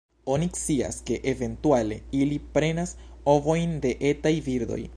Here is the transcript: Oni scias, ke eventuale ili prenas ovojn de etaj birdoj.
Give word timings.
Oni 0.35 0.45
scias, 0.59 0.95
ke 1.09 1.17
eventuale 1.31 1.97
ili 2.21 2.39
prenas 2.55 2.95
ovojn 3.35 3.77
de 3.85 3.93
etaj 4.13 4.33
birdoj. 4.49 4.83